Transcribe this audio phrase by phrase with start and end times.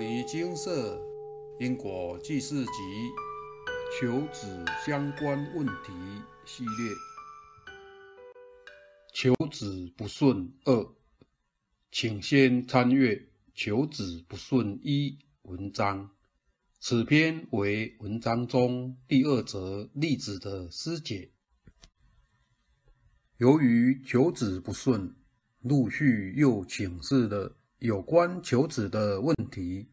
[0.00, 0.98] 尼精舍
[1.58, 2.72] 因果记事集
[4.00, 5.92] 求子相关问题
[6.46, 6.94] 系列，
[9.12, 10.94] 求子不顺二，
[11.92, 16.10] 请先参阅求子不顺一文章。
[16.78, 21.30] 此篇为文章中第二则例子的师解。
[23.36, 25.14] 由于求子不顺，
[25.60, 27.59] 陆续又请示了。
[27.80, 29.88] 有关求子的问题，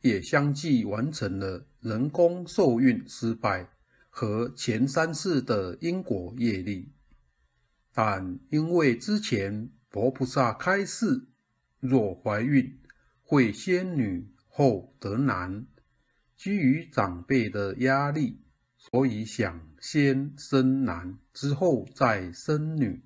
[0.00, 3.68] 也相继完成了人工受孕失败
[4.08, 6.92] 和前三世的因果业力。
[7.92, 11.26] 但因为之前佛菩萨开示，
[11.80, 12.78] 若怀孕
[13.22, 15.66] 会先女后得男，
[16.36, 18.40] 基于长辈的压力，
[18.76, 23.02] 所以想先生男之后再生女。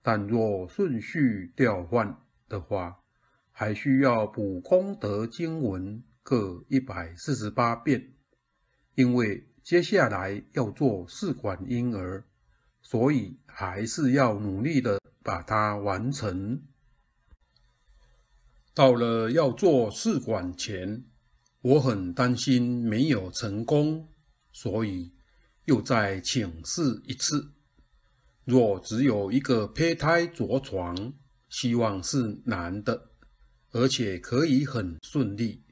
[0.00, 3.03] 但若顺序调换的话，
[3.56, 8.12] 还需要补功德经文各一百四十八遍，
[8.96, 12.24] 因为接下来要做试管婴儿，
[12.82, 16.60] 所以还是要努力的把它完成。
[18.74, 21.04] 到了要做试管前，
[21.60, 24.08] 我很担心没有成功，
[24.50, 25.12] 所以
[25.66, 27.52] 又再请示一次。
[28.44, 31.14] 若只有一个胚胎着床，
[31.48, 33.10] 希望是男的。
[33.74, 35.64] 而且可以很顺利，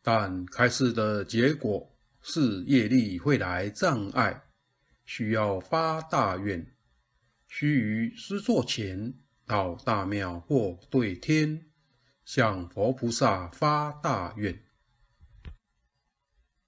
[0.00, 4.44] 但开示的结果是业力会来障碍，
[5.04, 6.64] 需要发大愿，
[7.48, 9.12] 须于施作前
[9.44, 11.66] 到大庙或对天
[12.24, 14.62] 向佛菩萨发大愿。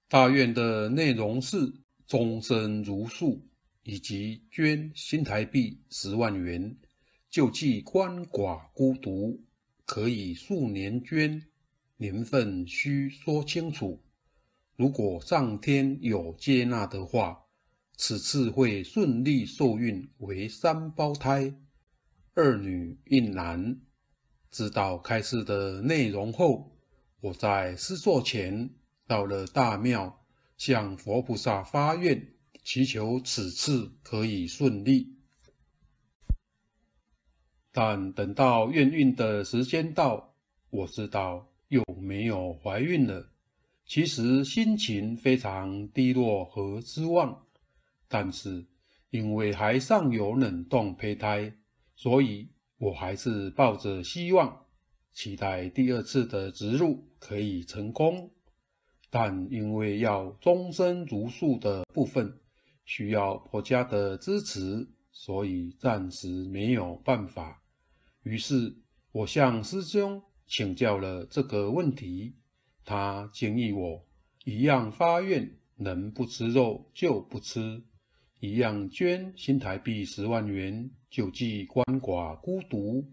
[0.09, 1.55] 大愿的内容是
[2.05, 3.47] 终身如数，
[3.83, 6.77] 以及捐新台币十万元
[7.29, 9.41] 救济鳏寡孤独。
[9.89, 11.47] 可以数年捐，
[11.97, 13.99] 年份需说清楚。
[14.75, 17.45] 如果上天有接纳的话，
[17.97, 21.55] 此次会顺利受孕为三胞胎，
[22.35, 23.81] 二女一男。
[24.51, 26.77] 知道开示的内容后，
[27.19, 28.69] 我在施作前
[29.07, 30.23] 到了大庙，
[30.55, 35.15] 向佛菩萨发愿，祈求此次可以顺利。
[37.81, 40.33] 但等到验孕的时间到，
[40.69, 43.25] 我知道又没有怀孕了。
[43.85, 47.45] 其实心情非常低落和失望，
[48.09, 48.65] 但是
[49.11, 51.53] 因为还尚有冷冻胚胎，
[51.95, 54.65] 所以我还是抱着希望，
[55.13, 58.29] 期待第二次的植入可以成功。
[59.09, 62.41] 但因为要终身如数的部分
[62.83, 67.58] 需要婆家的支持，所以暂时没有办法。
[68.23, 68.75] 于是，
[69.13, 72.35] 我向师兄请教了这个问题。
[72.83, 74.05] 他建议我
[74.43, 77.81] 一样发愿，能不吃肉就不吃；
[78.39, 83.09] 一样捐新台币十万元救济鳏寡孤独，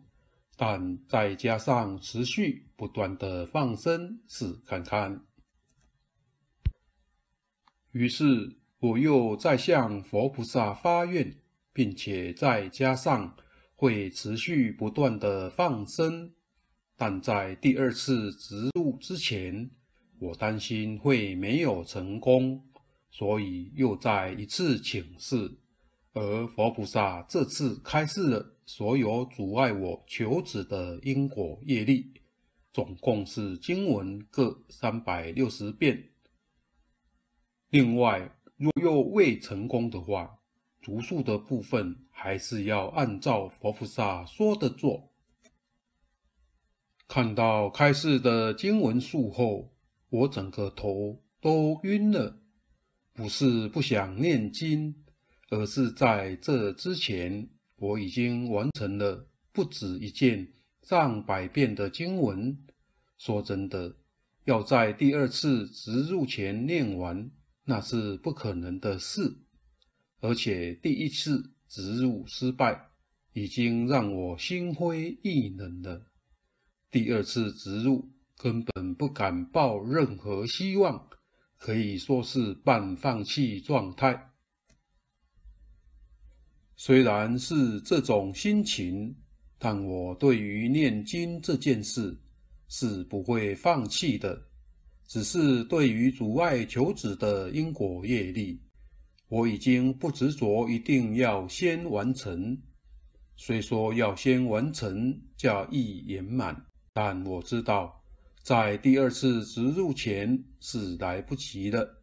[0.56, 5.24] 但再加上持续不断的放生试看看。
[7.92, 11.32] 于是，我又再向佛菩萨发愿，
[11.72, 13.36] 并且再加上。
[13.76, 16.32] 会持续不断的放生，
[16.96, 19.70] 但在第二次植入之前，
[20.18, 22.66] 我担心会没有成功，
[23.10, 25.58] 所以又再一次请示。
[26.14, 32.14] 而佛菩萨这次开示了所有阻碍我求子的因果业力，
[32.72, 36.08] 总共是经文各三百六十遍。
[37.68, 40.35] 另外，若又未成功的话，
[40.86, 45.12] 茹素的部分还是要按照佛菩萨说的做。
[47.08, 49.74] 看到开示的经文数后，
[50.08, 52.38] 我整个头都晕了。
[53.12, 54.94] 不是不想念经，
[55.48, 62.56] 而是在这之前，我已经完成了不止一件上百遍的经文。
[63.18, 63.96] 说真的，
[64.44, 67.30] 要在第二次植入前念完，
[67.64, 69.38] 那是不可能的事。
[70.20, 72.88] 而且第一次植入失败，
[73.32, 76.06] 已经让我心灰意冷了。
[76.90, 81.08] 第二次植入根本不敢抱任何希望，
[81.58, 84.30] 可以说是半放弃状态。
[86.76, 89.14] 虽然是这种心情，
[89.58, 92.18] 但我对于念经这件事
[92.68, 94.42] 是不会放弃的，
[95.06, 98.60] 只是对于阻碍求子的因果业力。
[99.28, 102.56] 我已经不执着一定要先完成，
[103.34, 108.02] 虽说要先完成，较易圆满，但我知道
[108.42, 112.02] 在第二次植入前是来不及的。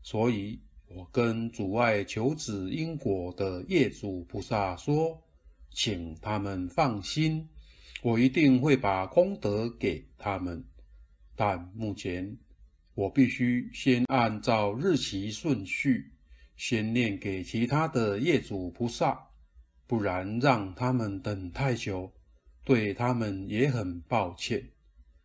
[0.00, 5.20] 所以，我跟阻碍求子因果的业主菩萨说，
[5.70, 7.46] 请他们放心，
[8.00, 10.64] 我一定会把功德给他们。
[11.34, 12.38] 但目前，
[12.94, 16.10] 我必须先按照日期顺序，
[16.58, 19.18] 先念给其他的业主菩萨，
[19.86, 22.12] 不然让他们等太久，
[22.64, 24.68] 对他们也很抱歉。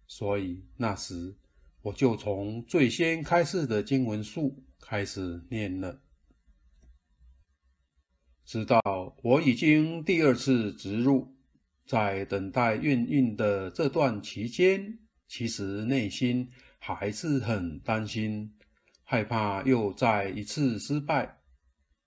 [0.08, 1.36] 所以那时，
[1.82, 6.00] 我就从最先开示的经文数开始念了，
[8.46, 8.80] 直到
[9.24, 11.36] 我已经第二次植入，
[11.88, 16.48] 在等待孕育的这段期间，其实内心
[16.78, 18.54] 还是很担心，
[19.04, 21.40] 害怕又再一次失败。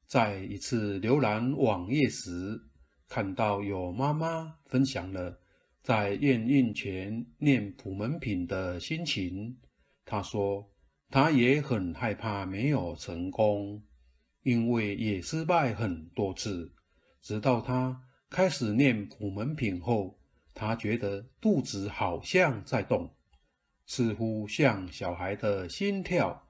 [0.07, 2.61] 再一次浏览网页时，
[3.09, 5.41] 看到有妈妈分享了
[5.83, 9.57] 在验孕前念普门品的心情。
[10.05, 10.71] 她说，
[11.11, 13.83] 她也很害怕没有成功，
[14.43, 16.73] 因为也失败很多次。
[17.21, 18.01] 直到她
[18.31, 20.17] 开始念普门品后，
[20.55, 23.13] 她觉得肚子好像在动。
[23.87, 26.46] 似乎像小孩的心跳，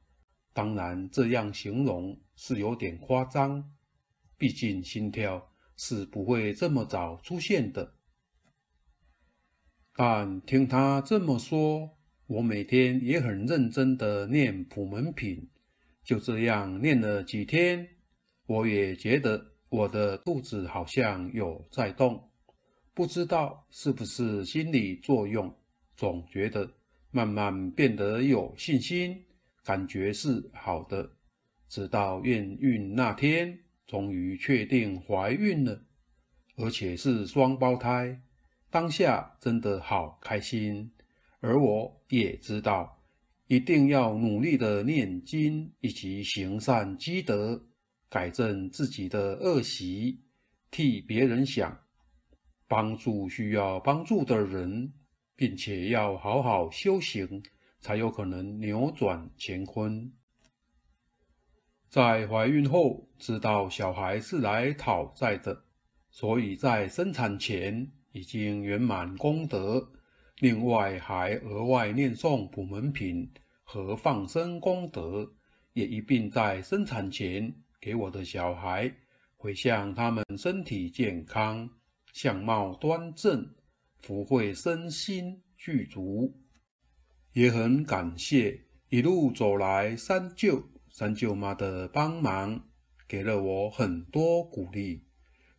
[0.56, 3.62] 当然这样形容是有点夸张，
[4.38, 7.92] 毕竟心跳是不会这么早出现的。
[9.94, 11.90] 但听他这么说，
[12.26, 15.46] 我每天也很认真地念普门品，
[16.02, 17.86] 就这样念了几天，
[18.46, 22.30] 我也觉得我的肚子好像有在动，
[22.94, 25.54] 不知道是不是心理作用，
[25.94, 26.72] 总觉得。
[27.12, 29.24] 慢慢变得有信心，
[29.66, 31.10] 感觉是好的。
[31.68, 35.84] 直到验孕那天，终于确定怀孕了，
[36.56, 38.22] 而且是双胞胎。
[38.70, 40.88] 当下真的好开心，
[41.40, 43.02] 而我也知道，
[43.48, 47.60] 一定要努力的念经以及行善积德，
[48.08, 50.20] 改正自己的恶习，
[50.70, 51.76] 替别人想，
[52.68, 54.92] 帮助需要帮助的人。
[55.38, 57.42] 并且要好好修行，
[57.80, 60.12] 才有可能扭转乾坤。
[61.88, 65.64] 在怀孕后知道小孩是来讨债的，
[66.10, 69.92] 所以在生产前已经圆满功德，
[70.40, 73.30] 另外还额外念诵普门品
[73.62, 75.32] 和放生功德，
[75.72, 78.92] 也一并在生产前给我的小孩
[79.36, 81.70] 回向他们身体健康、
[82.12, 83.48] 相貌端正。
[84.00, 86.32] 福慧身心具足，
[87.36, 90.58] 也很感谢一路走来三舅、
[90.90, 92.58] 三舅妈的帮忙，
[93.06, 95.02] 给了我很多鼓励，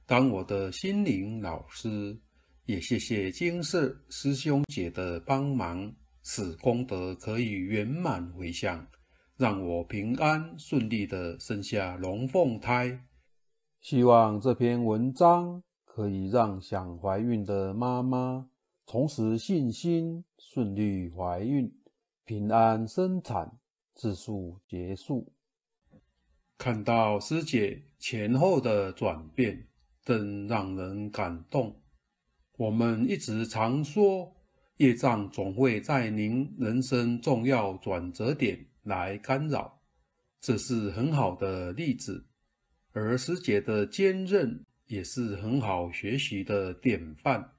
[0.08, 2.18] 当我的心灵老师。
[2.66, 5.94] 也谢谢金色师兄姐的帮忙，
[6.24, 8.88] 使功德可以圆满回向，
[9.38, 13.06] 让我平安顺利地生下龙凤胎。
[13.82, 15.62] 希望这篇文章。
[15.86, 18.50] 可以让想怀孕的妈妈
[18.90, 21.70] 重拾信心，顺利怀孕，
[22.24, 23.60] 平安生产，
[23.94, 25.34] 自述结束。
[26.58, 29.68] 看到师姐前后的转变，
[30.06, 31.82] 真让人感动。
[32.56, 34.34] 我们一直常说，
[34.78, 39.82] 业障总会在您人生重要转折点来干扰，
[40.40, 42.26] 这是很好的例子。
[42.94, 44.64] 而师姐的坚韧。
[44.88, 47.52] 也是很好学习的典范，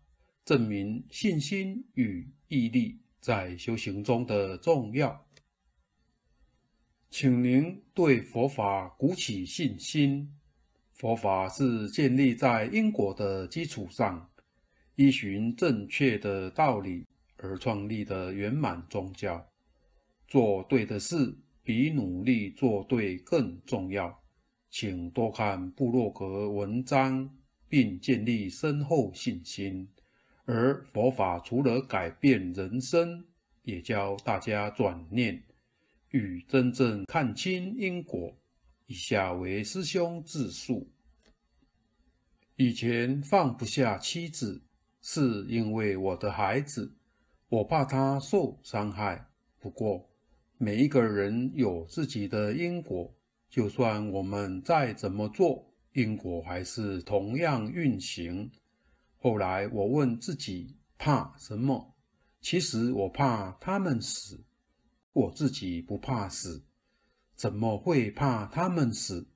[0.48, 5.28] 证明信心与毅力在修行中的重要。
[7.10, 10.26] 请您对佛法鼓起信心。
[10.94, 14.26] 佛法是建立在因果的基础上，
[14.96, 17.04] 依循正确的道理
[17.36, 19.46] 而创立的圆满宗教。
[20.28, 24.18] 做对的事比努力做对更重要。
[24.70, 27.36] 请多看部落格文章，
[27.68, 29.86] 并建立深厚信心。
[30.50, 33.22] 而佛法除了改变人生，
[33.64, 35.42] 也教大家转念
[36.08, 38.34] 与真正看清因果。
[38.86, 40.90] 以下为师兄自述：
[42.56, 44.62] 以前放不下妻子，
[45.02, 46.96] 是因为我的孩子，
[47.50, 49.22] 我怕他受伤害。
[49.60, 50.08] 不过，
[50.56, 53.14] 每一个人有自己的因果。
[53.50, 58.50] 就算我们再怎么做，因果还是同样运行。
[59.28, 61.94] 后来我问自己，怕什么？
[62.40, 64.42] 其实我怕他们死，
[65.12, 66.64] 我自己不怕死，
[67.34, 69.28] 怎么会怕他们死？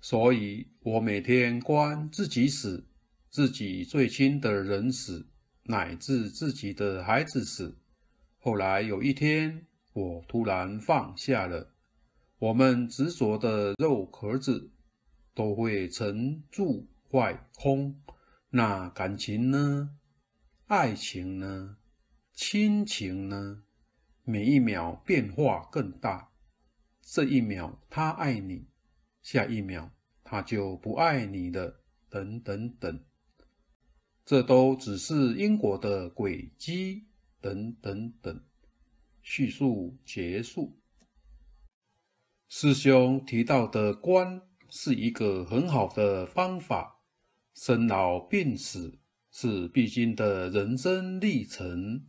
[0.00, 2.86] 所以我每天观自己死，
[3.28, 5.28] 自己最亲的人死，
[5.64, 7.76] 乃至自己的孩子死，
[8.38, 11.74] 后来有一天，我突然放下了。
[12.38, 14.70] 我们执着的肉壳子
[15.34, 18.02] 都会沉住坏空，
[18.48, 19.98] 那感情呢？
[20.66, 21.76] 爱情呢？
[22.32, 23.64] 亲情呢？
[24.24, 26.30] 每一秒变化更大。
[27.02, 28.66] 这一秒他爱你，
[29.20, 29.90] 下一秒
[30.24, 33.04] 他就不爱你了，等等等。
[34.24, 37.08] 这都只是因果的轨迹，
[37.42, 38.42] 等等等。
[39.20, 40.80] 叙述结束。
[42.48, 44.40] 师兄提到的观
[44.70, 46.91] 是一个很好的方法。
[47.54, 48.98] 生老病死
[49.30, 52.06] 是必经的人生历程。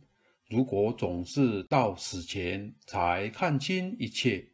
[0.48, 4.46] 如果总是到死前才看清一切，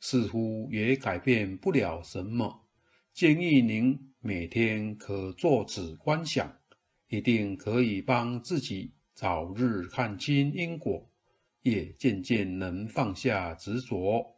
[0.00, 2.66] 似乎也改变不了什么。
[3.12, 6.52] 建议您每天可做此观想，
[7.08, 11.08] 一定可以帮自己早日看清因果，
[11.62, 14.36] 也渐渐能放下执着。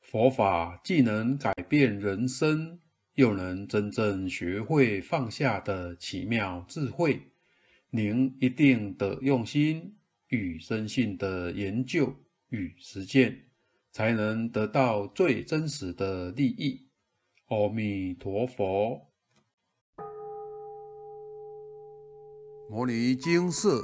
[0.00, 2.80] 佛法既能改变人生，
[3.14, 7.20] 又能真正学会放下的奇妙智慧。
[7.90, 9.96] 您一定得用心
[10.28, 12.14] 与深信的研究
[12.50, 13.46] 与实践，
[13.90, 16.86] 才能得到最真实的利益。
[17.48, 19.08] 阿弥陀佛。
[22.68, 23.82] 摩尼精舍，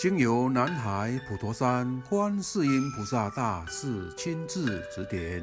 [0.00, 5.42] 经由南海普陀山观世音菩萨大士亲自指点，